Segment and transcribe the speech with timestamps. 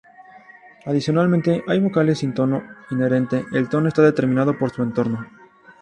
[0.87, 5.27] Adicionalmente hay vocales sin tono inherente, el tono está determinado por su entorno.